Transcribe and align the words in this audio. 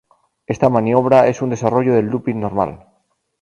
Esta 0.47 0.67
maniobra 0.67 1.27
es 1.27 1.43
un 1.43 1.51
desarrollo 1.51 1.93
del 1.93 2.07
looping 2.07 2.39
normal. 2.39 2.87